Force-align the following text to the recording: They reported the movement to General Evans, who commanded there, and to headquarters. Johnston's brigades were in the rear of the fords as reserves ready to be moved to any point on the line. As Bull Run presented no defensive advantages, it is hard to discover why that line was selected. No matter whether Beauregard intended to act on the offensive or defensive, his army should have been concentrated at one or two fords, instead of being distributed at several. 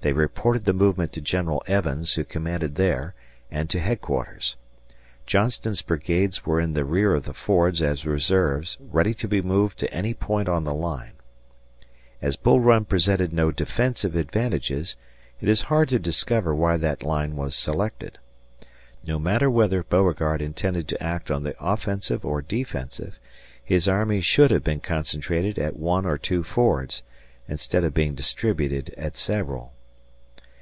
They 0.00 0.12
reported 0.12 0.66
the 0.66 0.74
movement 0.74 1.14
to 1.14 1.22
General 1.22 1.62
Evans, 1.66 2.12
who 2.12 2.24
commanded 2.24 2.74
there, 2.74 3.14
and 3.50 3.70
to 3.70 3.80
headquarters. 3.80 4.56
Johnston's 5.24 5.80
brigades 5.80 6.44
were 6.44 6.60
in 6.60 6.74
the 6.74 6.84
rear 6.84 7.14
of 7.14 7.24
the 7.24 7.32
fords 7.32 7.80
as 7.80 8.04
reserves 8.04 8.76
ready 8.78 9.14
to 9.14 9.26
be 9.26 9.40
moved 9.40 9.78
to 9.78 9.90
any 9.90 10.12
point 10.12 10.46
on 10.46 10.64
the 10.64 10.74
line. 10.74 11.12
As 12.20 12.36
Bull 12.36 12.60
Run 12.60 12.84
presented 12.84 13.32
no 13.32 13.50
defensive 13.50 14.14
advantages, 14.14 14.94
it 15.40 15.48
is 15.48 15.62
hard 15.72 15.88
to 15.88 15.98
discover 15.98 16.54
why 16.54 16.76
that 16.76 17.02
line 17.02 17.34
was 17.34 17.56
selected. 17.56 18.18
No 19.06 19.18
matter 19.18 19.48
whether 19.48 19.82
Beauregard 19.82 20.42
intended 20.42 20.86
to 20.88 21.02
act 21.02 21.30
on 21.30 21.44
the 21.44 21.54
offensive 21.58 22.26
or 22.26 22.42
defensive, 22.42 23.18
his 23.64 23.88
army 23.88 24.20
should 24.20 24.50
have 24.50 24.64
been 24.64 24.80
concentrated 24.80 25.58
at 25.58 25.78
one 25.78 26.04
or 26.04 26.18
two 26.18 26.42
fords, 26.42 27.02
instead 27.48 27.84
of 27.84 27.94
being 27.94 28.14
distributed 28.14 28.92
at 28.98 29.16
several. 29.16 29.72